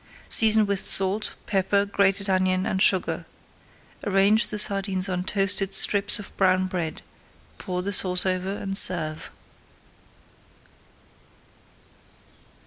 [0.29, 3.27] Season with salt, pepper, grated onion, and sugar.
[4.03, 7.03] Arrange the sardines on toasted strips of brown bread,
[7.59, 9.29] pour the sauce over, and serve.